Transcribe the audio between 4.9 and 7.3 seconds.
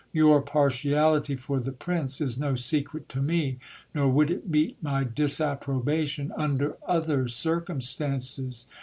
disap probation under other